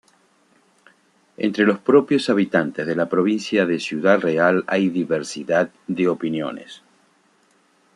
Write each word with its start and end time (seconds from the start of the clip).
Entre 1.37 1.63
los 1.63 1.77
propios 1.77 2.27
habitantes 2.31 2.87
de 2.87 2.95
la 2.95 3.07
provincia 3.07 3.67
de 3.67 3.79
Ciudad 3.79 4.19
Real 4.19 4.63
hay 4.65 4.89
diversidad 4.89 5.69
de 5.85 6.07
opiniones. 6.07 6.81